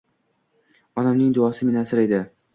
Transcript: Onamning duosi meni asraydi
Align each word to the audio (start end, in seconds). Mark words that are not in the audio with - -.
Onamning 1.03 1.37
duosi 1.37 1.69
meni 1.71 1.83
asraydi 1.85 2.25